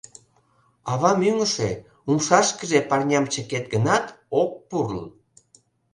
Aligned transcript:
Авам 0.91 1.19
ӱҥышӧ, 1.29 1.69
умшашкыже 2.09 2.79
парням 2.89 3.25
чыкет 3.33 3.65
гынат, 3.73 4.05
ок 4.41 4.51
пурл. 4.69 5.03